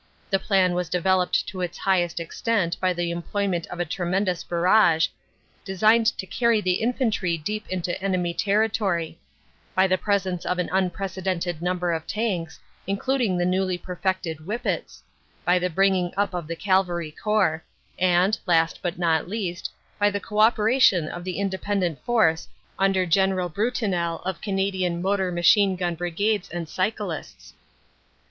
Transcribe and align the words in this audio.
The 0.31 0.39
plan 0.39 0.73
was 0.73 0.89
developed 0.89 1.45
to 1.49 1.61
its 1.61 1.77
highest 1.77 2.19
extent 2.19 2.75
by 2.79 2.91
the 2.91 3.11
employment 3.11 3.67
of 3.67 3.79
a 3.79 3.85
tremendous 3.85 4.43
barrage, 4.43 5.09
designed 5.63 6.07
to 6.17 6.25
carry 6.25 6.59
the 6.59 6.81
infantry 6.81 7.37
deep 7.37 7.67
into 7.69 8.01
enemy 8.01 8.33
territory; 8.33 9.19
by 9.75 9.85
the 9.85 9.99
presence 9.99 10.43
of 10.43 10.57
an 10.57 10.71
unprecedented 10.71 11.61
number 11.61 11.91
of 11.91 12.07
tanks, 12.07 12.59
including 12.87 13.37
the 13.37 13.45
newly 13.45 13.77
perfected 13.77 14.37
"whippets"; 14.39 15.03
by 15.45 15.59
the 15.59 15.69
bringing 15.69 16.11
up 16.17 16.33
of 16.33 16.47
the 16.47 16.55
Cavalry 16.55 17.11
Corps; 17.11 17.63
and 17.99 18.39
last, 18.47 18.79
but 18.81 18.97
not 18.97 19.29
least, 19.29 19.69
by 19.99 20.09
the 20.09 20.19
co 20.19 20.39
operation 20.39 21.07
of 21.09 21.23
the 21.23 21.37
Independent 21.37 22.03
Force 22.03 22.47
under 22.79 23.05
General 23.05 23.49
Brutinel 23.51 24.19
of 24.25 24.41
Canadian 24.41 24.99
Motor 24.99 25.31
Machine 25.31 25.75
Gun 25.75 25.93
Brigades 25.93 26.49
and 26.49 26.67
Cyclists. 26.67 27.53